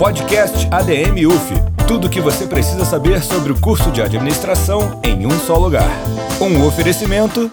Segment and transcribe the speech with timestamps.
[0.00, 1.52] Podcast ADM UF.
[1.86, 5.90] Tudo o que você precisa saber sobre o curso de administração em um só lugar.
[6.40, 7.52] Um oferecimento.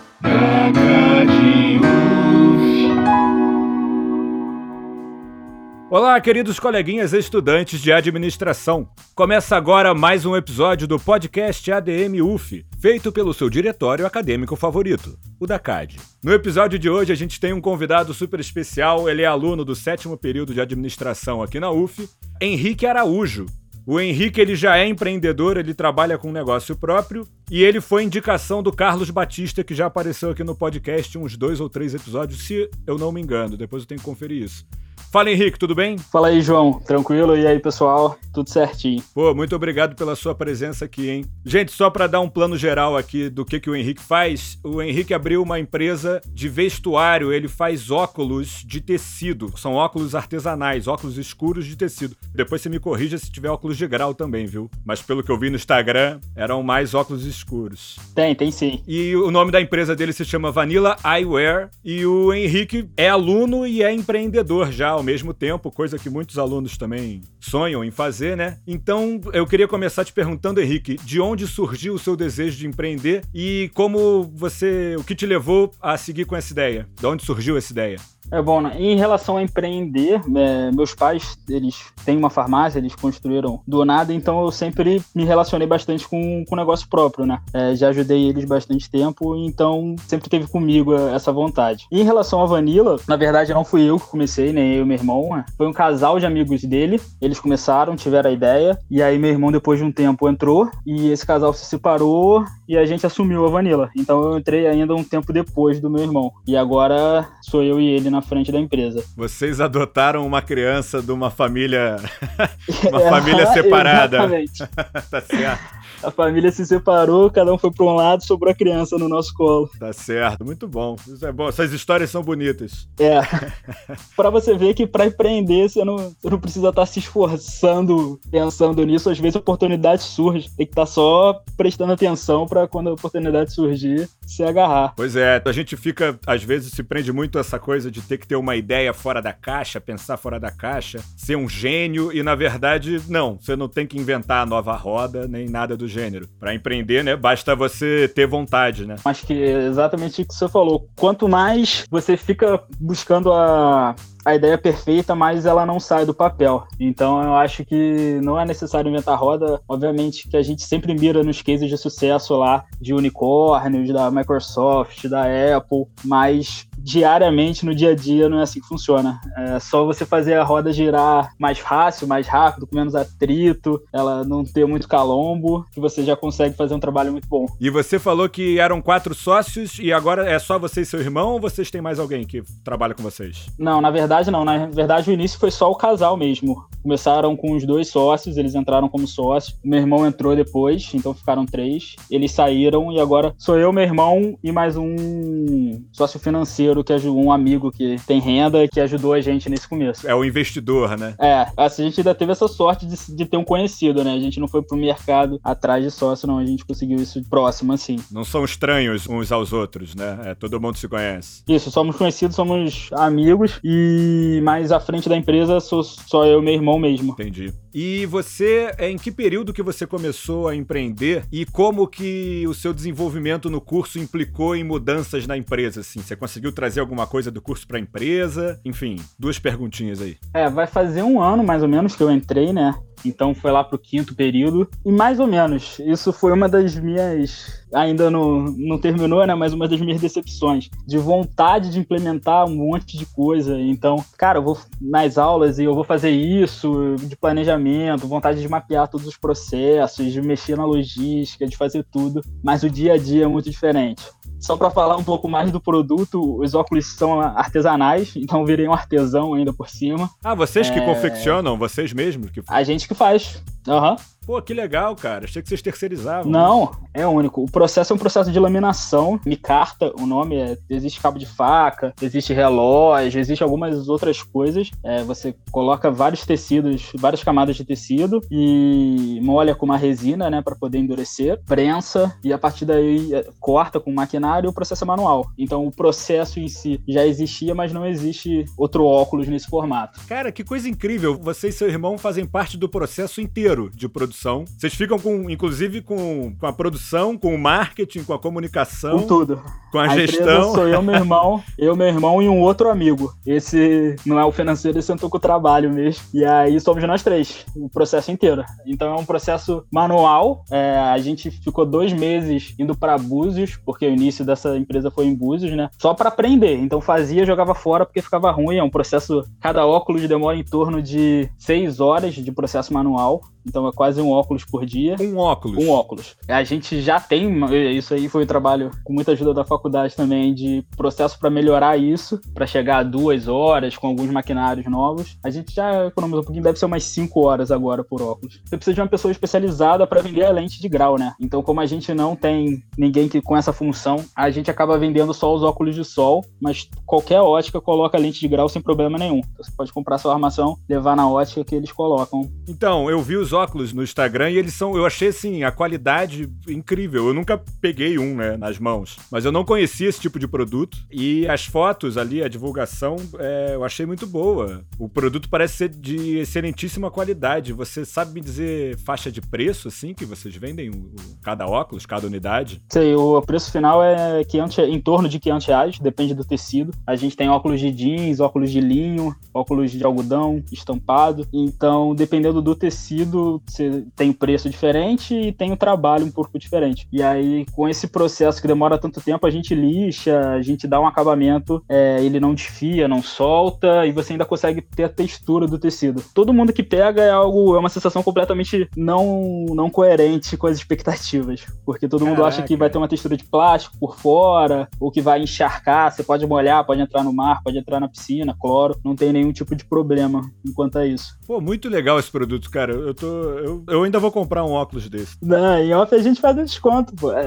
[5.89, 8.89] Olá, queridos coleguinhas estudantes de administração.
[9.15, 15.17] Começa agora mais um episódio do podcast ADM UF, feito pelo seu diretório acadêmico favorito,
[15.39, 15.95] o da CAD.
[16.21, 19.73] No episódio de hoje a gente tem um convidado super especial, ele é aluno do
[19.73, 22.09] sétimo período de administração aqui na UF,
[22.41, 23.45] Henrique Araújo.
[23.89, 28.03] O Henrique ele já é empreendedor, ele trabalha com um negócio próprio e ele foi
[28.03, 32.45] indicação do Carlos Batista, que já apareceu aqui no podcast uns dois ou três episódios,
[32.45, 33.55] se eu não me engano.
[33.55, 34.65] Depois eu tenho que conferir isso.
[35.09, 35.97] Fala Henrique, tudo bem?
[35.97, 36.81] Fala aí, João.
[36.81, 37.37] Tranquilo?
[37.37, 38.19] E aí, pessoal?
[38.33, 39.01] Tudo certinho.
[39.13, 41.25] Pô, muito obrigado pela sua presença aqui, hein?
[41.45, 44.81] Gente, só para dar um plano geral aqui do que, que o Henrique faz, o
[44.81, 49.57] Henrique abriu uma empresa de vestuário, ele faz óculos de tecido.
[49.57, 52.15] São óculos artesanais, óculos escuros de tecido.
[52.35, 54.69] Depois você me corrija se tiver óculos de grau também, viu?
[54.85, 57.97] Mas pelo que eu vi no Instagram, eram mais óculos escuros.
[58.15, 58.81] Tem, tem sim.
[58.87, 63.65] E o nome da empresa dele se chama Vanilla Eyewear e o Henrique é aluno
[63.65, 68.35] e é empreendedor já ao mesmo tempo, coisa que muitos alunos também sonham em fazer,
[68.35, 68.57] né?
[68.65, 73.23] Então, eu queria começar te perguntando, Henrique, de onde surgiu o seu desejo de empreender
[73.33, 76.87] e como você, o que te levou a seguir com essa ideia?
[76.99, 77.97] De onde surgiu essa ideia?
[78.31, 78.75] É bom, né?
[78.77, 84.13] Em relação a empreender, é, meus pais, eles têm uma farmácia, eles construíram do nada,
[84.13, 87.39] então eu sempre me relacionei bastante com o negócio próprio, né?
[87.53, 91.87] É, já ajudei eles bastante tempo, então sempre teve comigo essa vontade.
[91.91, 94.85] E em relação à Vanilla, na verdade não fui eu que comecei, nem eu e
[94.85, 95.45] meu irmão, né?
[95.57, 99.51] foi um casal de amigos dele, eles começaram, tiveram a ideia, e aí meu irmão
[99.51, 103.49] depois de um tempo entrou, e esse casal se separou, e a gente assumiu a
[103.49, 103.89] Vanilla.
[103.95, 106.31] Então eu entrei ainda um tempo depois do meu irmão.
[106.45, 109.03] E agora sou eu e ele na frente da empresa.
[109.15, 111.97] Vocês adotaram uma criança de uma família.
[112.89, 114.17] uma é, família separada.
[114.17, 114.67] Exatamente.
[115.09, 115.77] tá certo.
[116.03, 119.33] A família se separou, cada um foi para um lado, sobrou a criança no nosso
[119.33, 119.69] colo.
[119.79, 120.95] Tá certo, muito bom.
[121.07, 121.49] Isso é bom.
[121.49, 122.87] Essas histórias são bonitas.
[122.99, 123.19] É.
[124.15, 128.19] para você ver que para empreender, você não, você não precisa estar tá se esforçando
[128.29, 129.09] pensando nisso.
[129.09, 130.49] Às vezes a oportunidade surge.
[130.55, 134.93] Tem que estar tá só prestando atenção para quando a oportunidade surgir, se agarrar.
[134.95, 138.17] Pois é, a gente fica, às vezes, se prende muito a essa coisa de ter
[138.17, 142.23] que ter uma ideia fora da caixa, pensar fora da caixa, ser um gênio, e
[142.23, 146.27] na verdade, não, você não tem que inventar a nova roda, nem nada do gênero.
[146.39, 148.95] Para empreender, né, basta você ter vontade, né?
[149.03, 150.87] Acho que é exatamente o que você falou.
[150.95, 153.95] Quanto mais você fica buscando a
[154.27, 156.67] a ideia perfeita, mas ela não sai do papel.
[156.77, 159.61] Então eu acho que não é necessário inventar roda.
[159.69, 165.07] Obviamente que a gente sempre mira nos cases de sucesso lá de unicórnios, da Microsoft,
[165.07, 165.23] da
[165.55, 169.19] Apple, mas diariamente no dia a dia não é assim que funciona.
[169.35, 174.23] É só você fazer a roda girar mais fácil, mais rápido, com menos atrito, ela
[174.23, 177.45] não ter muito calombo, que você já consegue fazer um trabalho muito bom.
[177.59, 181.33] E você falou que eram quatro sócios e agora é só você e seu irmão
[181.33, 183.47] ou vocês têm mais alguém que trabalha com vocês?
[183.57, 184.43] Não, na verdade não.
[184.43, 186.65] Na verdade o início foi só o casal mesmo.
[186.81, 189.57] Começaram com os dois sócios, eles entraram como sócios.
[189.63, 191.95] Meu irmão entrou depois, então ficaram três.
[192.09, 197.21] Eles saíram e agora sou eu, meu irmão e mais um sócio financeiro que ajudou,
[197.21, 200.07] um amigo que tem renda que ajudou a gente nesse começo.
[200.07, 201.13] É o investidor, né?
[201.19, 204.13] É, assim, a gente ainda teve essa sorte de, de ter um conhecido, né?
[204.13, 206.37] A gente não foi pro mercado atrás de sócio, não.
[206.37, 207.97] A gente conseguiu isso próximo, assim.
[208.11, 210.19] Não são estranhos uns aos outros, né?
[210.25, 211.43] É, todo mundo se conhece.
[211.47, 214.06] Isso, somos conhecidos, somos amigos e
[214.43, 217.13] mais à frente da empresa sou só eu e meu irmão mesmo.
[217.13, 217.53] Entendi.
[217.73, 222.73] E você, em que período que você começou a empreender e como que o seu
[222.73, 226.01] desenvolvimento no curso implicou em mudanças na empresa, assim?
[226.01, 228.59] Você conseguiu trazer alguma coisa do curso para a empresa?
[228.65, 230.17] Enfim, duas perguntinhas aí.
[230.33, 232.73] É, vai fazer um ano mais ou menos que eu entrei, né?
[233.05, 234.67] Então foi lá pro quinto período.
[234.85, 237.65] E mais ou menos, isso foi uma das minhas.
[237.73, 239.35] Ainda não, não terminou, né?
[239.35, 240.69] Mas uma das minhas decepções.
[240.85, 243.59] De vontade de implementar um monte de coisa.
[243.59, 248.47] Então, cara, eu vou nas aulas e eu vou fazer isso, de planejamento, vontade de
[248.47, 252.21] mapear todos os processos, de mexer na logística, de fazer tudo.
[252.43, 254.03] Mas o dia a dia é muito diferente.
[254.39, 258.73] Só para falar um pouco mais do produto, os óculos são artesanais, então virei um
[258.73, 260.09] artesão ainda por cima.
[260.23, 260.85] Ah, vocês que é...
[260.85, 262.29] confeccionam, vocês mesmos?
[262.29, 262.41] Que...
[262.47, 263.41] A gente que faz.
[263.67, 263.91] Aham.
[263.91, 263.97] Uhum.
[264.27, 265.23] Pô, que legal, cara.
[265.23, 266.29] Achei que vocês terceirizavam.
[266.29, 267.41] Não, é único.
[267.41, 270.57] O processo é um processo de laminação, micarta, o nome é.
[270.69, 274.69] Existe cabo de faca, existe relógio, existe algumas outras coisas.
[274.83, 280.41] É, você coloca vários tecidos, várias camadas de tecido e molha com uma resina, né,
[280.41, 284.83] para poder endurecer, prensa e a partir daí é, corta com maquinário e o processo
[284.83, 285.31] é manual.
[285.37, 290.01] Então o processo em si já existia, mas não existe outro óculos nesse formato.
[290.05, 291.17] Cara, que coisa incrível.
[291.21, 294.45] Você e seu irmão fazem parte do processo inteiro de produção.
[294.57, 298.99] Vocês ficam com, inclusive, com, com a produção, com o marketing, com a comunicação.
[298.99, 299.41] Com tudo.
[299.77, 300.55] Com a, a gestão.
[300.55, 303.13] sou eu, meu irmão, eu, meu irmão e um outro amigo.
[303.23, 306.03] Esse não é o financeiro, esse sentou com o trabalho mesmo.
[306.13, 308.43] E aí somos nós três, o processo inteiro.
[308.65, 310.43] Então é um processo manual.
[310.49, 315.05] É, a gente ficou dois meses indo para Búzios, porque o início dessa empresa foi
[315.05, 315.69] em Búzios, né?
[315.77, 316.57] Só para aprender.
[316.57, 318.57] Então fazia, jogava fora porque ficava ruim.
[318.57, 319.23] É um processo.
[319.39, 323.21] Cada óculos demora em torno de seis horas de processo manual.
[323.45, 324.95] Então é quase um óculos por dia.
[324.99, 325.63] Um óculos.
[325.63, 326.15] Um óculos.
[326.27, 327.31] A gente já tem,
[327.77, 331.29] isso aí foi o um trabalho com muita ajuda da faculdade também, de processo para
[331.29, 335.17] melhorar isso, para chegar a duas horas com alguns maquinários novos.
[335.23, 338.41] A gente já economizou um pouquinho, deve ser umas cinco horas agora por óculos.
[338.45, 341.13] Você precisa de uma pessoa especializada para vender a lente de grau, né?
[341.19, 345.13] Então, como a gente não tem ninguém que com essa função, a gente acaba vendendo
[345.13, 349.19] só os óculos de sol, mas qualquer ótica coloca lente de grau sem problema nenhum.
[349.19, 352.29] Então, você pode comprar sua armação, levar na ótica que eles colocam.
[352.47, 356.29] Então, eu vi os óculos no Instagram e eles são, eu achei assim, a qualidade
[356.47, 357.07] incrível.
[357.07, 360.77] Eu nunca peguei um, né, nas mãos, mas eu não conhecia esse tipo de produto
[360.91, 364.61] e as fotos ali, a divulgação, é, eu achei muito boa.
[364.77, 367.53] O produto parece ser de excelentíssima qualidade.
[367.53, 370.91] Você sabe me dizer faixa de preço, assim, que vocês vendem o,
[371.23, 372.61] cada óculos, cada unidade?
[372.69, 376.73] Sei, o preço final é 500, em torno de 500 reais, depende do tecido.
[376.85, 381.25] A gente tem óculos de jeans, óculos de linho, óculos de algodão estampado.
[381.31, 386.37] Então, dependendo do tecido, você tem um preço diferente e tem um trabalho um pouco
[386.37, 386.85] diferente.
[386.91, 390.79] E aí, com esse processo que demora tanto tempo, a gente lixa, a gente dá
[390.79, 395.47] um acabamento, é, ele não desfia, não solta, e você ainda consegue ter a textura
[395.47, 396.03] do tecido.
[396.13, 400.57] Todo mundo que pega é algo, é uma sensação completamente não, não coerente com as
[400.57, 401.45] expectativas.
[401.65, 405.01] Porque todo mundo acha que vai ter uma textura de plástico por fora, ou que
[405.01, 408.95] vai encharcar, você pode molhar, pode entrar no mar, pode entrar na piscina, cloro, não
[408.95, 411.17] tem nenhum tipo de problema enquanto é isso.
[411.25, 412.73] Pô, muito legal esse produto, cara.
[412.73, 415.17] Eu tô eu, eu ainda vou comprar um óculos desse.
[415.21, 417.11] Não, em off a gente faz um desconto, pô.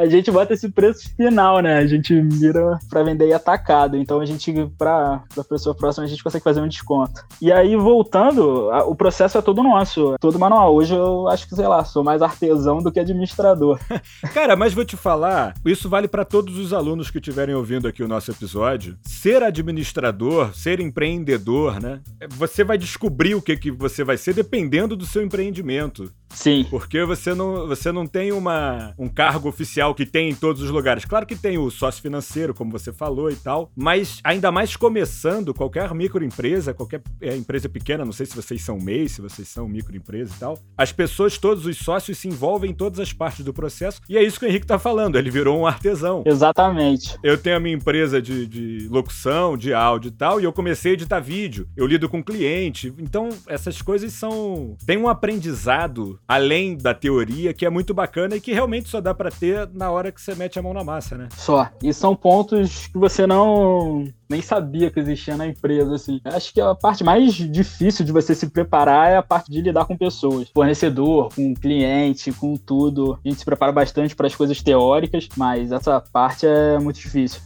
[0.00, 1.78] A gente bota esse preço final, né?
[1.78, 3.96] A gente mira pra vender atacado.
[3.96, 7.24] Então a gente, pra, pra pessoa próxima, a gente consegue fazer um desconto.
[7.40, 10.74] E aí, voltando, a, o processo é todo nosso, é todo manual.
[10.74, 13.78] Hoje eu acho que, sei lá, sou mais artesão do que administrador.
[14.34, 18.02] Cara, mas vou te falar, isso vale para todos os alunos que estiverem ouvindo aqui
[18.02, 18.96] o nosso episódio.
[19.02, 22.00] Ser administrador, ser empreendedor, né?
[22.30, 26.10] Você vai descobrir o que, que você vai ser dependendo do seu empreendimento.
[26.34, 26.66] Sim.
[26.70, 30.70] Porque você não, você não tem uma, um cargo oficial que tem em todos os
[30.70, 31.04] lugares.
[31.04, 35.52] Claro que tem o sócio financeiro, como você falou e tal, mas ainda mais começando,
[35.52, 39.68] qualquer microempresa, qualquer é, empresa pequena, não sei se vocês são MEI, se vocês são
[39.68, 43.52] microempresa e tal, as pessoas, todos os sócios se envolvem em todas as partes do
[43.52, 46.22] processo e é isso que o Henrique tá falando, ele virou um artesão.
[46.24, 47.18] Exatamente.
[47.22, 50.92] Eu tenho a minha empresa de, de locução, de áudio e tal, e eu comecei
[50.92, 54.76] a editar vídeo, eu lido com cliente, então essas coisas são...
[54.86, 59.12] tem um aprendizado além da teoria, que é muito bacana e que realmente só dá
[59.12, 61.28] para ter na hora que você mete a mão na massa, né?
[61.36, 61.68] Só.
[61.82, 66.20] E são pontos que você não nem sabia que existia na empresa, assim.
[66.24, 69.86] Acho que a parte mais difícil de você se preparar é a parte de lidar
[69.86, 73.18] com pessoas, fornecedor, com cliente, com tudo.
[73.24, 77.40] A gente se prepara bastante para as coisas teóricas, mas essa parte é muito difícil.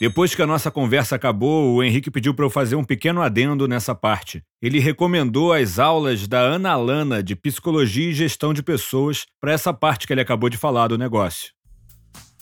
[0.00, 3.68] Depois que a nossa conversa acabou, o Henrique pediu para eu fazer um pequeno adendo
[3.68, 4.42] nessa parte.
[4.60, 9.72] Ele recomendou as aulas da Ana Lana de Psicologia e Gestão de Pessoas para essa
[9.72, 11.52] parte que ele acabou de falar do negócio.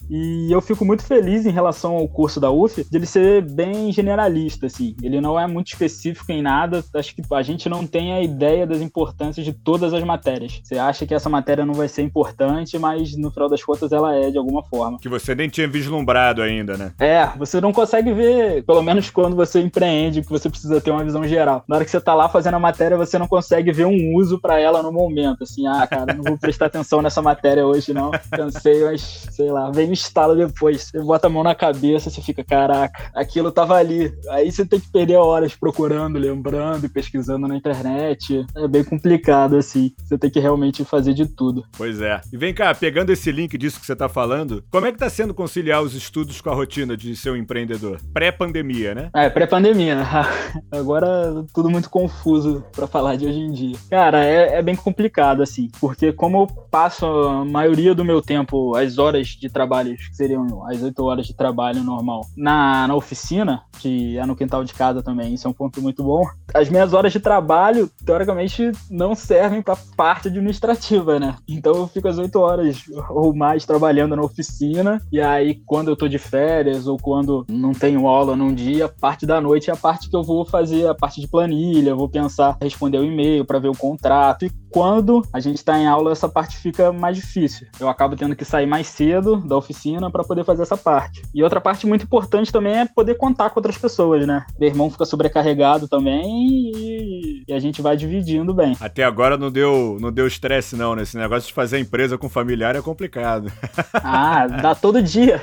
[0.09, 3.91] E eu fico muito feliz em relação ao curso da UF de ele ser bem
[3.91, 4.95] generalista, assim.
[5.01, 6.83] Ele não é muito específico em nada.
[6.93, 10.61] Acho que a gente não tem a ideia das importâncias de todas as matérias.
[10.63, 14.15] Você acha que essa matéria não vai ser importante, mas no final das contas ela
[14.15, 14.99] é de alguma forma.
[14.99, 16.93] Que você nem tinha vislumbrado ainda, né?
[16.99, 21.03] É, você não consegue ver, pelo menos quando você empreende, que você precisa ter uma
[21.03, 21.63] visão geral.
[21.67, 24.39] Na hora que você tá lá fazendo a matéria, você não consegue ver um uso
[24.39, 25.43] para ela no momento.
[25.43, 28.11] Assim, ah, cara, não vou prestar atenção nessa matéria hoje, não.
[28.31, 30.89] Cansei, mas sei lá, vem um estalo depois.
[30.89, 34.11] Você bota a mão na cabeça, você fica, caraca, aquilo tava ali.
[34.29, 38.45] Aí você tem que perder horas procurando, lembrando e pesquisando na internet.
[38.57, 39.91] É bem complicado, assim.
[40.03, 41.63] Você tem que realmente fazer de tudo.
[41.77, 42.19] Pois é.
[42.31, 45.09] E vem cá, pegando esse link disso que você tá falando, como é que tá
[45.09, 47.99] sendo conciliar os estudos com a rotina de ser um empreendedor?
[48.13, 49.09] Pré-pandemia, né?
[49.15, 49.97] É, pré-pandemia.
[50.71, 53.77] Agora tudo muito confuso para falar de hoje em dia.
[53.89, 58.75] Cara, é, é bem complicado, assim, porque como eu passo a maioria do meu tempo,
[58.75, 63.63] as horas de trabalho, que seriam as oito horas de trabalho normal, na, na oficina,
[63.79, 66.23] que é no quintal de casa também, isso é um ponto muito bom.
[66.53, 71.35] As minhas horas de trabalho, teoricamente, não servem para parte administrativa, né?
[71.47, 75.95] Então eu fico as oito horas ou mais trabalhando na oficina, e aí quando eu
[75.95, 79.77] tô de férias ou quando não tenho aula num dia, parte da noite é a
[79.77, 83.59] parte que eu vou fazer a parte de planilha, vou pensar, responder o e-mail para
[83.59, 84.45] ver o contrato.
[84.45, 87.67] E quando a gente está em aula, essa parte fica mais difícil.
[87.79, 91.23] Eu acabo tendo que sair mais cedo da oficina para poder fazer essa parte.
[91.33, 94.45] E outra parte muito importante também é poder contar com outras pessoas, né?
[94.59, 98.75] Meu irmão fica sobrecarregado também e, e a gente vai dividindo bem.
[98.79, 101.03] Até agora não deu não deu estresse não, né?
[101.03, 103.51] Esse negócio de fazer empresa com familiar é complicado.
[104.05, 105.41] Ah, dá todo dia.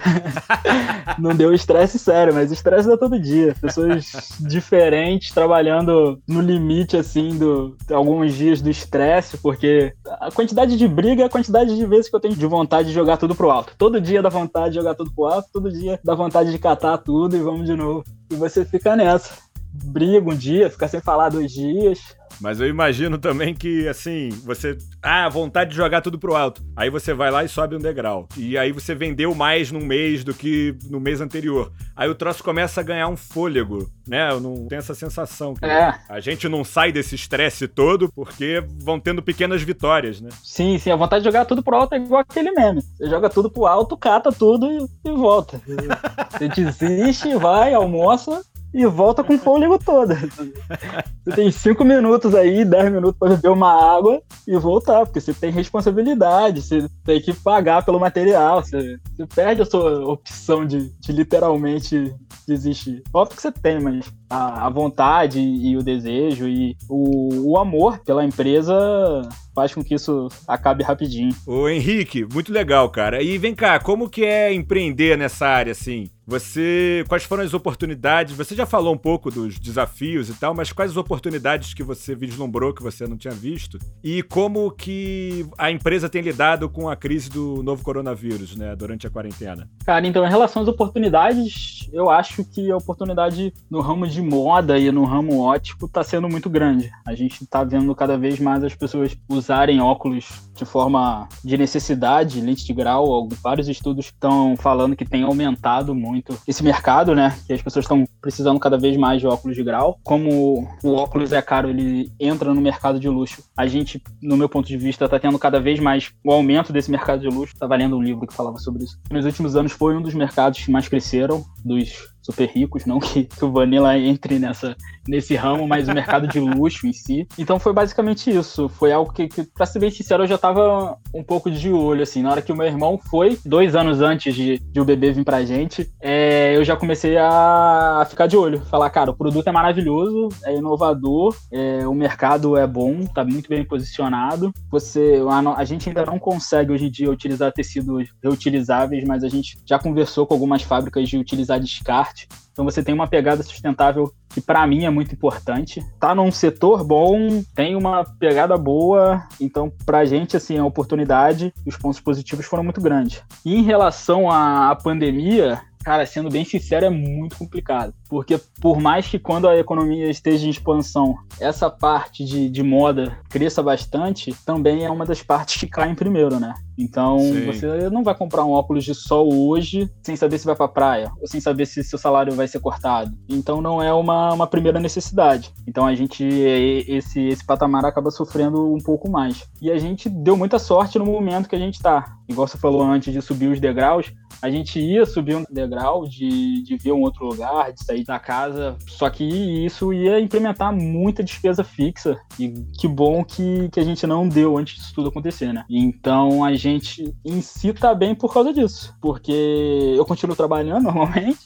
[1.19, 3.55] não deu estresse sério, mas estresse dá todo dia.
[3.61, 10.87] Pessoas diferentes trabalhando no limite assim do alguns dias do estresse, porque a quantidade de
[10.87, 13.51] briga é a quantidade de vezes que eu tenho de vontade de jogar tudo pro
[13.51, 13.75] alto.
[13.79, 16.99] Todo dia dá vontade de jogar tudo pro alto, todo dia dá vontade de catar
[16.99, 18.05] tudo e vamos de novo.
[18.31, 19.35] E você fica nessa.
[19.73, 24.77] Briga um dia, fica sem falar dois dias, mas eu imagino também que, assim, você.
[25.03, 26.63] Ah, vontade de jogar tudo pro alto.
[26.77, 28.29] Aí você vai lá e sobe um degrau.
[28.37, 31.73] E aí você vendeu mais num mês do que no mês anterior.
[31.97, 34.31] Aí o troço começa a ganhar um fôlego, né?
[34.31, 35.55] Eu não tenho essa sensação.
[35.55, 35.95] Que é.
[36.09, 40.31] A gente não sai desse estresse todo porque vão tendo pequenas vitórias, né?
[40.43, 40.91] Sim, sim.
[40.91, 42.83] A vontade de jogar tudo pro alto é igual aquele meme.
[42.83, 45.61] Você joga tudo pro alto, cata tudo e, e volta.
[46.31, 48.43] Você desiste, vai, almoça,
[48.73, 50.17] e volta com fôlego toda.
[51.25, 55.35] Você tem cinco minutos aí, dez minutos para beber uma água e voltar, porque você
[55.35, 60.89] tem responsabilidade, você tem que pagar pelo material, você, você perde a sua opção de,
[60.99, 62.13] de literalmente
[62.49, 63.03] desistir.
[63.13, 67.99] Óbvio que você tem, mas a, a vontade e o desejo e o, o amor
[67.99, 71.35] pela empresa faz com que isso acabe rapidinho.
[71.47, 73.23] Ô Henrique, muito legal, cara.
[73.23, 76.09] E vem cá, como que é empreender nessa área assim?
[76.27, 78.37] Você, quais foram as oportunidades?
[78.37, 82.15] Você já falou um pouco dos desafios e tal, mas quais as oportunidades que você
[82.15, 83.81] vislumbrou que você não tinha visto?
[84.03, 89.09] E como que a empresa tem lidado com a crise do novo coronavírus, né, durante
[89.09, 89.69] a quarentena?
[89.85, 94.79] Cara, então em relação às oportunidades, eu acho que a oportunidade no ramo de moda
[94.79, 96.91] e no ramo ótico está sendo muito grande.
[97.07, 102.41] A gente está vendo cada vez mais as pessoas usarem óculos de forma de necessidade,
[102.41, 103.29] lente de grau.
[103.43, 107.37] Vários estudos estão falando que tem aumentado muito esse mercado, né?
[107.47, 109.99] Que as pessoas estão precisando cada vez mais de óculos de grau.
[110.05, 113.43] Como o óculos é caro, ele entra no mercado de luxo.
[113.57, 116.91] A gente, no meu ponto de vista, está tendo cada vez mais o aumento desse
[116.91, 117.55] mercado de luxo.
[117.55, 118.99] Estava lendo um livro que falava sobre isso.
[119.11, 123.25] Nos últimos anos foi um dos mercados que mais cresceram, dos super ricos, não que,
[123.25, 124.77] que, o Vanilla entre nessa,
[125.09, 127.27] nesse ramo, mas o mercado de luxo em si.
[127.39, 128.69] Então foi basicamente isso.
[128.69, 132.03] Foi algo que, que pra ser bem sincero, eu já tava um pouco de olho,
[132.03, 132.23] assim.
[132.23, 135.25] Na hora que o meu irmão foi, dois anos antes de, de o bebê vir
[135.25, 138.61] pra gente, é, eu já comecei a, ficar de olho.
[138.67, 143.49] Falar, cara, o produto é maravilhoso, é inovador, é, o mercado é bom, tá muito
[143.49, 144.53] bem posicionado.
[144.71, 149.29] Você, a, a gente ainda não consegue hoje em dia utilizar tecidos reutilizáveis, mas a
[149.29, 152.10] gente já conversou com algumas fábricas de utilizar descarte
[152.53, 155.83] então você tem uma pegada sustentável que para mim é muito importante.
[155.99, 161.69] Tá num setor bom, tem uma pegada boa, então pra gente assim, a oportunidade e
[161.69, 163.23] os pontos positivos foram muito grandes.
[163.45, 167.95] E em relação à pandemia, cara, sendo bem sincero, é muito complicado.
[168.11, 173.17] Porque por mais que quando a economia esteja em expansão, essa parte de, de moda
[173.29, 176.53] cresça bastante, também é uma das partes que caem primeiro, né?
[176.77, 177.47] Então Sim.
[177.47, 181.13] você não vai comprar um óculos de sol hoje sem saber se vai pra praia,
[181.21, 183.17] ou sem saber se seu salário vai ser cortado.
[183.29, 185.53] Então não é uma, uma primeira necessidade.
[185.69, 189.49] Então a gente, esse, esse patamar acaba sofrendo um pouco mais.
[189.63, 192.17] E a gente deu muita sorte no momento que a gente tá.
[192.29, 196.63] Igual você falou antes de subir os degraus, a gente ia subir um degrau, de,
[196.63, 198.77] de ver um outro lugar, de sair sair da casa.
[198.87, 202.19] Só que isso ia implementar muita despesa fixa.
[202.39, 205.65] E que bom que, que a gente não deu antes disso tudo acontecer, né?
[205.69, 208.95] Então a gente em si tá bem por causa disso.
[209.01, 211.39] Porque eu continuo trabalhando normalmente,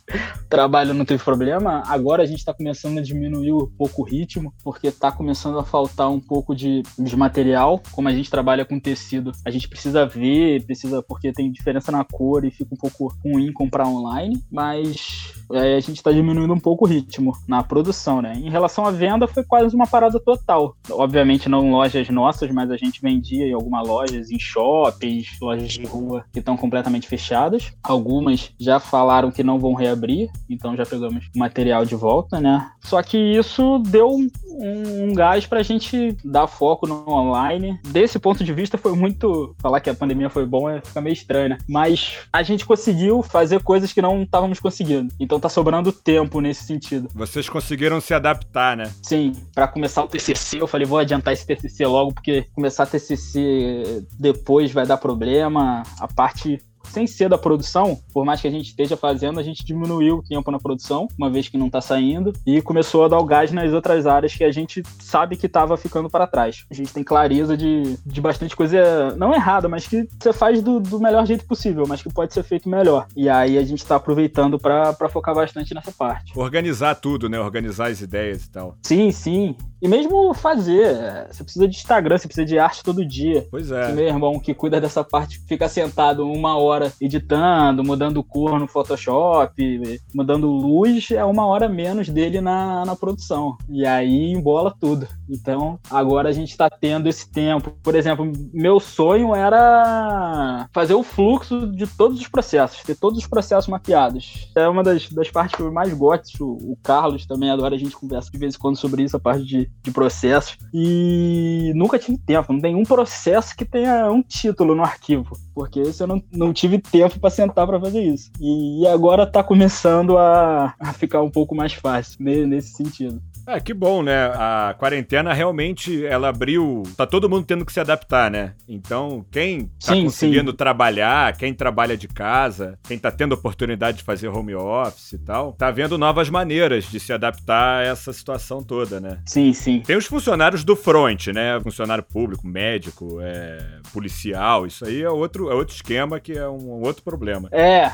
[0.49, 1.83] trabalho não teve problema.
[1.87, 5.65] Agora a gente tá começando a diminuir um pouco o ritmo, porque tá começando a
[5.65, 7.81] faltar um pouco de, de material.
[7.93, 12.05] Como a gente trabalha com tecido, a gente precisa ver, precisa, porque tem diferença na
[12.05, 14.43] cor e fica um pouco ruim comprar online.
[14.51, 18.35] Mas é, a gente está diminuindo um pouco o ritmo na produção, né?
[18.37, 20.77] Em relação à venda, foi quase uma parada total.
[20.91, 25.85] Obviamente não lojas nossas, mas a gente vendia em algumas lojas, em shoppings, lojas de
[25.85, 27.73] rua que estão completamente fechadas.
[27.83, 32.71] Algumas já falaram que não vão reabrir, então já pegamos material de volta, né?
[32.81, 37.79] Só que isso deu um, um gás para a gente dar foco no online.
[37.85, 39.55] Desse ponto de vista, foi muito.
[39.59, 41.59] Falar que a pandemia foi bom é ficar meio estranho, né?
[41.69, 45.13] Mas a gente conseguiu fazer coisas que não estávamos conseguindo.
[45.19, 47.09] Então tá sobrando tempo nesse sentido.
[47.15, 48.91] Vocês conseguiram se adaptar, né?
[49.03, 54.05] Sim, para começar o TCC, eu falei, vou adiantar esse TCC logo, porque começar TCC
[54.19, 55.83] depois vai dar problema.
[55.99, 56.61] A parte
[56.95, 60.23] sem ser da produção, por mais que a gente esteja fazendo, a gente diminuiu o
[60.23, 63.51] tempo na produção, uma vez que não está saindo, e começou a dar o gás
[63.51, 66.65] nas outras áreas que a gente sabe que estava ficando para trás.
[66.71, 70.79] A gente tem clareza de, de bastante coisa, não errada, mas que você faz do,
[70.79, 73.09] do melhor jeito possível, mas que pode ser feito melhor.
[73.17, 76.33] E aí a gente está aproveitando para focar bastante nessa parte.
[76.39, 77.41] Organizar tudo, né?
[77.41, 78.77] Organizar as ideias e tal.
[78.83, 79.57] Sim, sim.
[79.85, 83.47] E mesmo fazer, você precisa de Instagram, você precisa de arte todo dia.
[83.51, 83.89] Pois é.
[83.89, 88.67] Se meu irmão que cuida dessa parte fica sentado uma hora editando, mudando cor no
[88.67, 93.59] Photoshop, mudando luz, é uma hora menos dele na, na produção.
[93.69, 95.07] E aí embola tudo.
[95.29, 97.71] Então, agora a gente está tendo esse tempo.
[97.83, 103.27] Por exemplo, meu sonho era fazer o fluxo de todos os processos, ter todos os
[103.27, 104.51] processos mapeados.
[104.57, 106.43] É uma das, das partes que eu mais gosto.
[106.43, 109.21] O, o Carlos também adora, a gente conversa de vez em quando sobre isso, a
[109.21, 110.57] parte de de processos.
[110.73, 115.83] E nunca tive tempo, não tem um processo que tenha um título no arquivo, porque
[115.99, 118.31] eu não, não tive tempo para sentar para fazer isso.
[118.41, 123.21] E agora tá começando a, a ficar um pouco mais fácil nesse sentido.
[123.47, 124.27] É, que bom, né?
[124.35, 126.83] A quarentena realmente ela abriu.
[126.97, 128.55] Tá todo mundo tendo que se adaptar, né?
[128.69, 130.57] Então, quem tá sim, conseguindo sim.
[130.57, 135.53] trabalhar, quem trabalha de casa, quem tá tendo oportunidade de fazer home office e tal,
[135.53, 139.19] tá vendo novas maneiras de se adaptar a essa situação toda, né?
[139.27, 139.81] Sim, sim.
[139.81, 141.61] Tem os funcionários do front, né?
[141.61, 146.83] Funcionário público, médico, é, policial, isso aí é outro, é outro esquema que é um
[146.83, 147.49] outro problema.
[147.53, 147.91] É,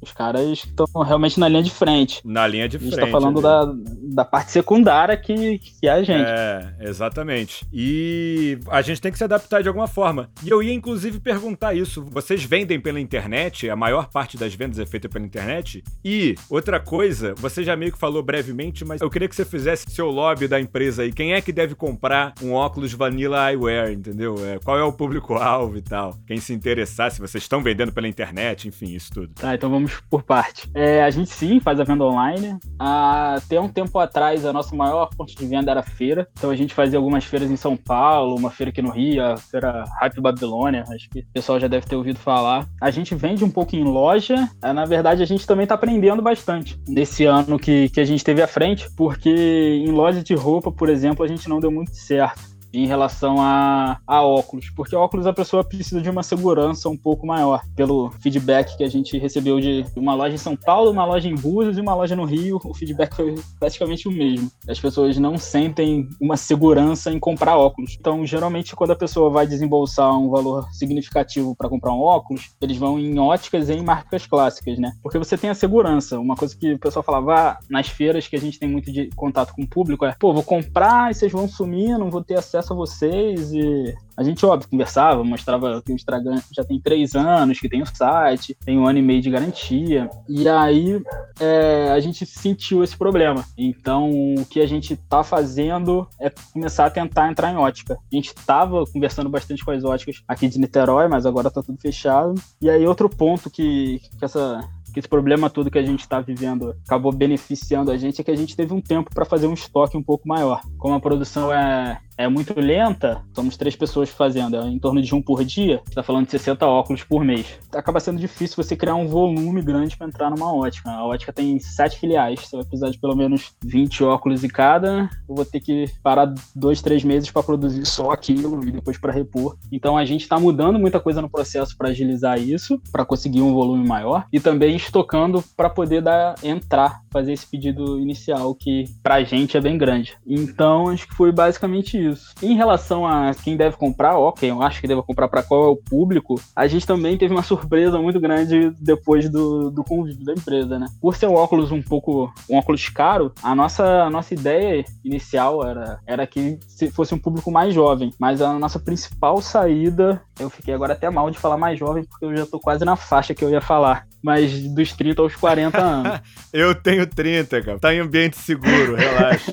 [0.00, 2.20] os caras estão realmente na linha de frente.
[2.24, 2.94] Na linha de frente.
[2.94, 3.72] A gente tá falando da,
[4.14, 6.24] da parte secundária secundária que, que é a gente.
[6.24, 7.66] É, exatamente.
[7.72, 10.30] E a gente tem que se adaptar de alguma forma.
[10.44, 12.04] E eu ia inclusive perguntar isso.
[12.04, 13.68] Vocês vendem pela internet?
[13.68, 15.82] A maior parte das vendas é feita pela internet?
[16.04, 19.90] E outra coisa, você já meio que falou brevemente, mas eu queria que você fizesse
[19.90, 21.12] seu lobby da empresa aí.
[21.12, 24.36] Quem é que deve comprar um óculos Vanilla Eyewear, entendeu?
[24.46, 26.16] É, qual é o público-alvo e tal?
[26.26, 29.34] Quem se interessar, se vocês estão vendendo pela internet, enfim, isso tudo.
[29.34, 30.70] Tá, então vamos por parte.
[30.74, 32.58] É, a gente sim faz a venda online.
[32.78, 36.28] Até um tempo atrás, a nossa maior fonte de venda era feira.
[36.36, 39.36] Então a gente fazia algumas feiras em São Paulo, uma feira aqui no Rio, a
[39.36, 42.68] feira Hype Babilônia, acho que o pessoal já deve ter ouvido falar.
[42.80, 46.22] A gente vende um pouco em loja, é, na verdade a gente também está aprendendo
[46.22, 50.70] bastante nesse ano que, que a gente teve à frente, porque em loja de roupa,
[50.70, 55.26] por exemplo, a gente não deu muito certo em relação a, a óculos, porque óculos
[55.26, 59.60] a pessoa precisa de uma segurança um pouco maior, pelo feedback que a gente recebeu
[59.60, 62.60] de uma loja em São Paulo, uma loja em Búzios e uma loja no Rio,
[62.64, 64.50] o feedback foi praticamente o mesmo.
[64.68, 67.96] As pessoas não sentem uma segurança em comprar óculos.
[67.98, 72.76] Então, geralmente, quando a pessoa vai desembolsar um valor significativo para comprar um óculos, eles
[72.76, 74.92] vão em óticas e em marcas clássicas, né?
[75.02, 76.18] Porque você tem a segurança.
[76.18, 79.10] Uma coisa que o pessoal falava ah, nas feiras que a gente tem muito de
[79.16, 82.34] contato com o público é, pô, vou comprar e vocês vão sumir, não vou ter
[82.34, 86.80] acesso acesso a vocês e a gente, óbvio, conversava, mostrava que o Instagram já tem
[86.80, 90.08] três anos, que tem o site, tem um ano e meio de garantia.
[90.26, 91.02] E aí
[91.38, 93.44] é, a gente sentiu esse problema.
[93.58, 97.94] Então, o que a gente está fazendo é começar a tentar entrar em ótica.
[97.94, 101.78] A gente estava conversando bastante com as óticas aqui de Niterói, mas agora está tudo
[101.78, 102.34] fechado.
[102.60, 104.60] E aí, outro ponto que, que essa
[104.96, 108.30] que esse problema todo que a gente está vivendo acabou beneficiando a gente é que
[108.30, 110.62] a gente teve um tempo para fazer um estoque um pouco maior.
[110.78, 115.14] Como a produção é é muito lenta, somos três pessoas fazendo, é em torno de
[115.14, 117.58] um por dia, você tá falando de 60 óculos por mês.
[117.72, 120.90] Acaba sendo difícil você criar um volume grande para entrar numa ótica.
[120.90, 125.10] A ótica tem sete filiais, você vai precisar de pelo menos 20 óculos em cada.
[125.28, 129.12] Eu vou ter que parar dois, três meses para produzir só aquilo e depois para
[129.12, 129.56] repor.
[129.70, 133.52] Então a gente está mudando muita coisa no processo para agilizar isso, para conseguir um
[133.52, 139.16] volume maior e também estocando para poder dar entrar, fazer esse pedido inicial que para
[139.16, 140.16] a gente é bem grande.
[140.26, 142.05] Então acho que foi basicamente isso.
[142.42, 145.68] Em relação a quem deve comprar, ok, eu acho que deve comprar para qual é
[145.68, 150.32] o público, a gente também teve uma surpresa muito grande depois do, do convívio da
[150.32, 150.86] empresa, né?
[151.00, 155.66] Por ser um óculos um pouco, um óculos caro, a nossa, a nossa ideia inicial
[155.66, 156.58] era, era que
[156.92, 161.30] fosse um público mais jovem, mas a nossa principal saída, eu fiquei agora até mal
[161.30, 164.06] de falar mais jovem, porque eu já tô quase na faixa que eu ia falar,
[164.26, 166.20] mas dos 30 aos 40 anos.
[166.52, 167.78] eu tenho 30, cara.
[167.78, 169.52] Tá em ambiente seguro, relaxa.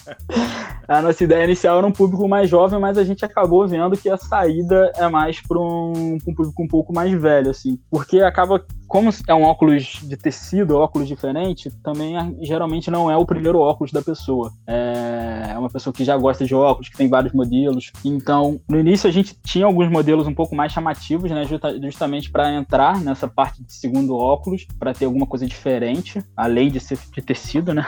[0.88, 4.08] a nossa ideia inicial era um público mais jovem, mas a gente acabou vendo que
[4.08, 7.78] a saída é mais para um, um, público um pouco mais velho, assim.
[7.90, 13.26] Porque acaba, como é um óculos de tecido, óculos diferente, também geralmente não é o
[13.26, 14.50] primeiro óculos da pessoa.
[14.66, 17.92] É, é uma pessoa que já gosta de óculos, que tem vários modelos.
[18.02, 21.42] Então, no início a gente tinha alguns modelos um pouco mais chamativos, né?
[21.82, 26.80] Justamente para entrar nessa parte de segundo óculos para ter alguma coisa diferente, além de
[26.80, 27.86] ser de tecido, né?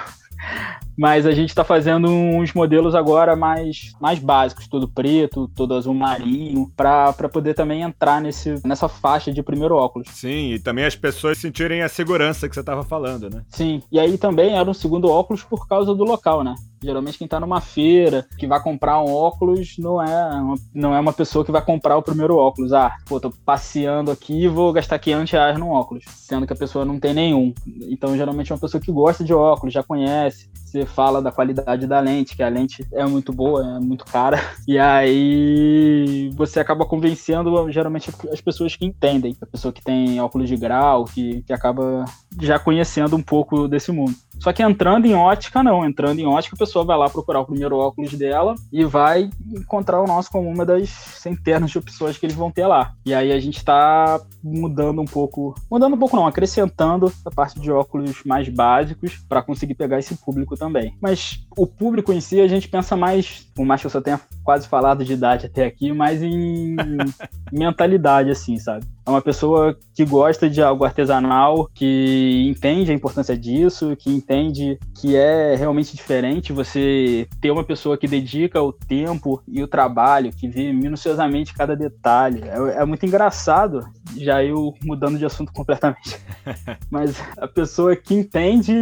[0.97, 5.93] Mas a gente está fazendo uns modelos agora mais, mais básicos, todo preto, todo azul
[5.93, 10.09] marinho, para poder também entrar nesse, nessa faixa de primeiro óculos.
[10.11, 13.43] Sim, e também as pessoas sentirem a segurança que você estava falando, né?
[13.51, 16.55] Sim, e aí também era um segundo óculos por causa do local, né?
[16.83, 21.01] Geralmente quem está numa feira, que vai comprar um óculos, não é, uma, não é
[21.01, 22.73] uma pessoa que vai comprar o primeiro óculos.
[22.73, 26.85] Ah, pô, tô passeando aqui vou gastar 500 reais num óculos, sendo que a pessoa
[26.85, 27.53] não tem nenhum.
[27.89, 31.87] Então, geralmente é uma pessoa que gosta de óculos, já conhece, você fala da qualidade
[31.87, 36.85] da lente, que a lente é muito boa, é muito cara, e aí você acaba
[36.85, 41.53] convencendo geralmente as pessoas que entendem, a pessoa que tem óculos de grau, que, que
[41.53, 42.05] acaba
[42.41, 44.15] já conhecendo um pouco desse mundo.
[44.39, 45.85] Só que entrando em ótica, não.
[45.85, 50.01] Entrando em ótica, a pessoa vai lá procurar o primeiro óculos dela e vai encontrar
[50.01, 52.93] o nosso como uma das centenas de opções que eles vão ter lá.
[53.05, 57.59] E aí a gente está mudando um pouco, mudando um pouco não, acrescentando a parte
[57.59, 60.95] de óculos mais básicos para conseguir pegar esse público também.
[61.01, 64.21] Mas o público em si, a gente pensa mais, por mais que eu só tenha
[64.45, 66.77] quase falado de idade até aqui, mas em
[67.51, 68.85] mentalidade, assim, sabe?
[69.07, 74.79] É uma pessoa que gosta de algo artesanal, que entende a importância disso, que entende
[75.01, 80.33] que é realmente diferente você ter uma pessoa que dedica o tempo e o trabalho,
[80.33, 82.43] que vê minuciosamente cada detalhe.
[82.45, 86.19] É, é muito engraçado, já eu mudando de assunto completamente.
[86.91, 88.73] Mas a pessoa que entende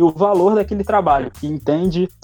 [0.00, 1.73] o valor daquele trabalho, que entende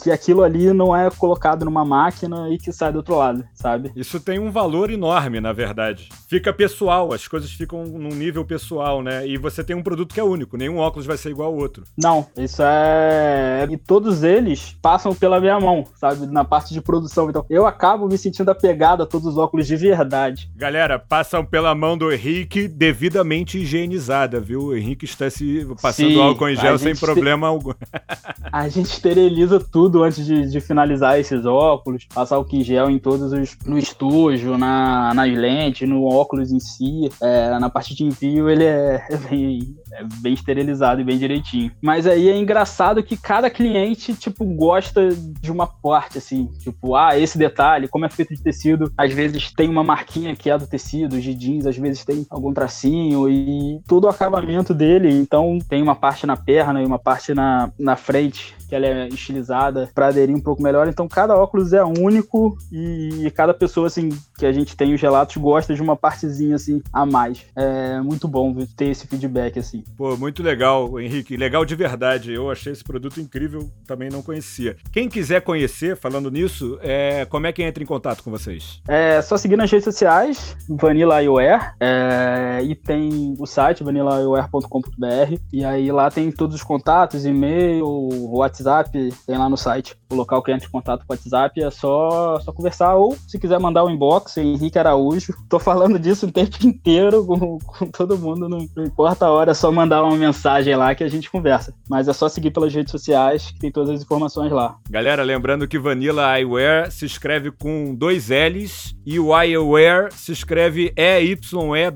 [0.02, 3.92] que aquilo ali não é colocado numa máquina e que sai do outro lado, sabe?
[3.94, 6.08] Isso tem um valor enorme, na verdade.
[6.28, 9.26] Fica pessoal, as coisas ficam num nível pessoal, né?
[9.26, 11.84] E você tem um produto que é único, nenhum óculos vai ser igual ao outro.
[11.96, 13.66] Não, isso é.
[13.70, 16.26] E todos eles passam pela minha mão, sabe?
[16.26, 17.28] Na parte de produção.
[17.28, 20.50] Então, eu acabo me sentindo apegado a todos os óculos de verdade.
[20.56, 24.66] Galera, passam pela mão do Henrique devidamente higienizada, viu?
[24.66, 27.50] O Henrique está se passando Sim, álcool em gel sem problema te...
[27.50, 27.72] algum.
[28.52, 32.98] a gente esteriliza tudo antes de, de, finalizar esses óculos, passar álcool em gel em
[32.98, 33.56] todos os.
[33.64, 37.10] no estojo, na, nas lentes, no óculos em si.
[37.20, 41.70] É, na parte de envio, ele é, é bem, é bem esterilizado e bem direitinho.
[41.80, 45.08] Mas aí é engraçado que cada cliente, tipo, gosta
[45.40, 46.48] de uma parte, assim.
[46.60, 50.50] Tipo, ah, esse detalhe, como é feito de tecido, às vezes tem uma marquinha que
[50.50, 55.10] é do tecido, de jeans, às vezes tem algum tracinho e todo o acabamento dele.
[55.12, 59.08] Então tem uma parte na perna e uma parte na, na frente que ela é
[59.08, 60.86] estilizada para aderir um pouco melhor.
[60.86, 65.36] Então cada óculos é único e cada pessoa assim que a gente tem os relatos
[65.36, 67.44] gosta de uma partezinha assim a mais.
[67.56, 69.82] É muito bom ter esse feedback assim.
[69.96, 72.32] Pô, muito legal, Henrique, legal de verdade.
[72.32, 74.76] Eu achei esse produto incrível, também não conhecia.
[74.92, 78.80] Quem quiser conhecer, falando nisso, é, como é que entra em contato com vocês?
[78.86, 85.64] É só seguir nas redes sociais, Vanilla iWare, é, e tem o site vanillaiware.com.br e
[85.64, 87.86] aí lá tem todos os contatos, e-mail,
[88.30, 91.62] WhatsApp WhatsApp, tem lá no site o local que entra em contato com o WhatsApp,
[91.62, 92.96] é só, só conversar.
[92.96, 95.34] Ou se quiser mandar um inbox, Henrique Araújo.
[95.48, 99.52] Tô falando disso o tempo inteiro com, com todo mundo, não, não, importa a hora,
[99.52, 101.72] é só mandar uma mensagem lá que a gente conversa.
[101.88, 104.76] Mas é só seguir pelas redes sociais que tem todas as informações lá.
[104.90, 110.92] Galera, lembrando que Vanilla Eyewear se escreve com dois L's e o Eyewear se escreve
[110.96, 111.90] E-Y-E-W-E-A-R.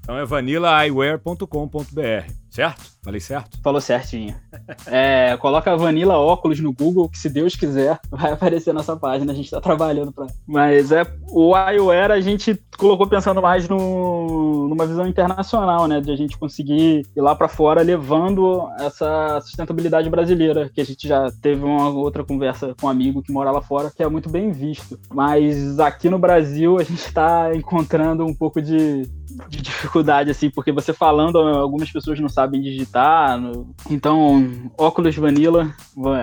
[0.00, 2.47] Então é vanillaayware.com.br.
[2.58, 2.90] Certo?
[3.04, 3.58] Falei certo?
[3.62, 4.34] Falou certinho.
[4.86, 9.30] É, coloca Vanilla Óculos no Google, que se Deus quiser, vai aparecer nessa página.
[9.30, 10.26] A gente tá trabalhando pra.
[10.44, 16.00] Mas é o iWare a gente colocou pensando mais no, numa visão internacional, né?
[16.00, 21.06] De a gente conseguir ir lá para fora levando essa sustentabilidade brasileira, que a gente
[21.06, 24.28] já teve uma outra conversa com um amigo que mora lá fora, que é muito
[24.28, 24.98] bem visto.
[25.14, 29.02] Mas aqui no Brasil a gente está encontrando um pouco de,
[29.48, 33.38] de dificuldade, assim, porque você falando, algumas pessoas não sabem digitar.
[33.38, 33.68] No...
[33.90, 35.74] Então, óculos vanilla,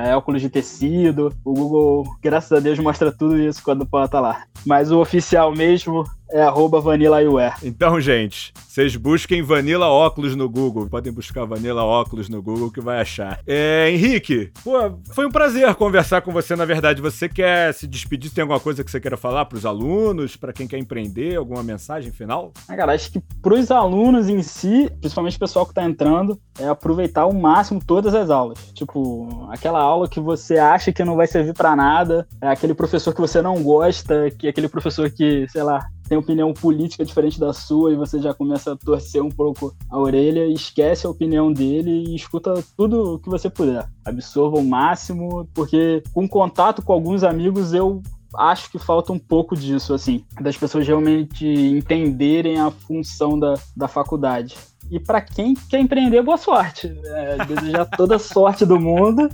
[0.04, 1.34] é óculos de tecido.
[1.44, 4.44] O Google, graças a Deus, mostra tudo isso quando bota lá.
[4.66, 7.18] Mas o oficial mesmo é arroba Vanilla
[7.64, 10.88] Então, gente, vocês busquem Vanilla Óculos no Google.
[10.88, 13.40] Podem buscar Vanilla Óculos no Google que vai achar.
[13.48, 17.02] É, Henrique, pô, foi um prazer conversar com você, na verdade.
[17.02, 18.32] Você quer se despedir?
[18.32, 21.36] Tem alguma coisa que você queira falar para os alunos, para quem quer empreender?
[21.36, 22.52] Alguma mensagem final?
[22.68, 26.40] Ah, cara, acho que para os alunos em si, principalmente o pessoal que está entrando,
[26.60, 28.58] é aproveitar ao máximo todas as aulas.
[28.74, 33.14] Tipo, aquela aula que você acha que não vai servir para nada, é aquele professor
[33.14, 37.40] que você não gosta, que é aquele professor que, sei lá, tem opinião política diferente
[37.40, 41.52] da sua e você já começa a torcer um pouco a orelha, esquece a opinião
[41.52, 43.88] dele e escuta tudo o que você puder.
[44.04, 48.02] Absorva o máximo, porque com contato com alguns amigos eu
[48.38, 53.88] acho que falta um pouco disso, assim, das pessoas realmente entenderem a função da, da
[53.88, 54.56] faculdade.
[54.92, 56.96] E para quem quer empreender, boa sorte.
[57.06, 59.30] É, desejar toda a sorte do mundo,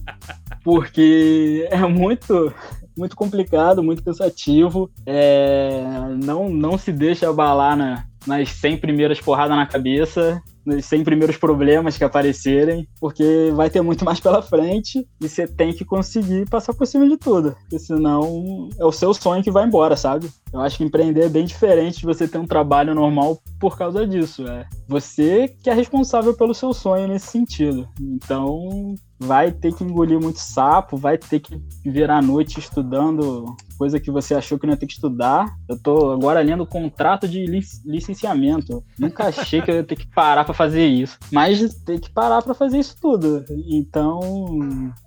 [0.64, 2.54] porque é muito
[3.02, 4.90] muito complicado, muito cansativo.
[5.06, 5.84] É,
[6.24, 11.38] não, não se deixa abalar na, nas 100 primeiras porradas na cabeça nos 100 primeiros
[11.38, 16.48] problemas que aparecerem, porque vai ter muito mais pela frente e você tem que conseguir
[16.50, 20.30] passar por cima de tudo, porque senão é o seu sonho que vai embora, sabe?
[20.54, 24.06] Eu acho que empreender é bem diferente de você ter um trabalho normal por causa
[24.06, 24.48] disso.
[24.48, 27.88] É você que é responsável pelo seu sonho nesse sentido.
[28.00, 34.00] Então, vai ter que engolir muito sapo, vai ter que virar a noite estudando coisa
[34.00, 35.56] que você achou que não ia ter que estudar.
[35.68, 37.46] Eu tô agora lendo contrato de
[37.84, 38.84] licenciamento.
[38.98, 41.18] Nunca achei que eu ia ter que parar para fazer isso.
[41.32, 43.44] Mas tem que parar para fazer isso tudo.
[43.72, 44.20] Então,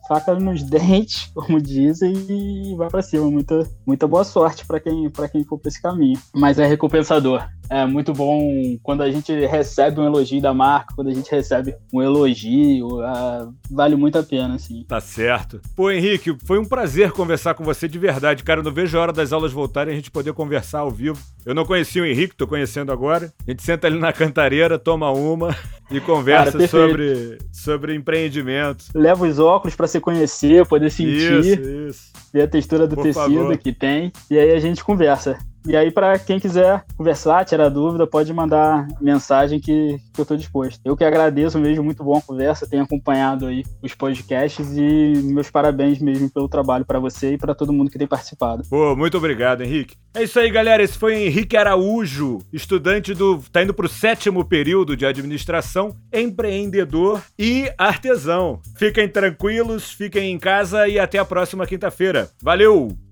[0.09, 3.31] faca nos dentes, como dizem, e vai para cima.
[3.31, 6.19] Muita, muita boa sorte para quem, pra quem for esse caminho.
[6.35, 7.47] Mas é recompensador.
[7.71, 11.75] É muito bom quando a gente recebe um elogio da marca, quando a gente recebe
[11.93, 14.85] um elogio, uh, vale muito a pena, assim.
[14.87, 15.61] Tá certo.
[15.75, 18.61] Pô, Henrique, foi um prazer conversar com você de verdade, cara.
[18.61, 21.19] Eu não vejo a hora das aulas voltarem e a gente poder conversar ao vivo.
[21.45, 23.33] Eu não conhecia o Henrique, tô conhecendo agora.
[23.47, 25.55] A gente senta ali na cantareira, toma uma
[25.91, 28.87] e conversa cara, sobre, sobre empreendimento.
[28.95, 31.41] Leva os óculos para você conhecer, poder sentir.
[31.45, 32.13] Isso, isso.
[32.33, 33.59] Ver a textura do Por tecido favor.
[33.59, 34.13] que tem.
[34.31, 35.39] E aí a gente conversa.
[35.67, 40.37] E aí, para quem quiser conversar, tirar dúvida, pode mandar mensagem que, que eu estou
[40.37, 40.81] disposto.
[40.85, 45.51] Eu que agradeço mesmo, muito bom a conversa, tenho acompanhado aí os podcasts e meus
[45.51, 48.63] parabéns mesmo pelo trabalho para você e para todo mundo que tem participado.
[48.69, 49.97] Pô, muito obrigado, Henrique.
[50.15, 50.83] É isso aí, galera.
[50.83, 53.43] Esse foi Henrique Araújo, estudante do.
[53.51, 58.61] tá indo para o sétimo período de administração, empreendedor e artesão.
[58.77, 62.31] Fiquem tranquilos, fiquem em casa e até a próxima quinta-feira.
[62.43, 63.04] Valeu!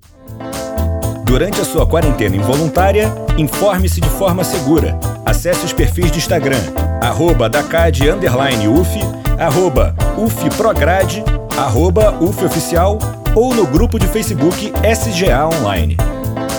[1.32, 5.00] Durante a sua quarentena involuntária, informe-se de forma segura.
[5.24, 6.60] Acesse os perfis de Instagram,
[7.00, 9.00] arroba Dacad, UF,
[9.38, 11.24] arroba UFPrograde,
[11.56, 12.98] arroba UFOficial
[13.34, 15.96] ou no grupo de Facebook SGA Online.